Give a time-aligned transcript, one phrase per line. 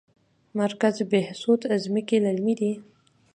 [0.59, 2.71] مرکز بهسود ځمکې للمي دي؟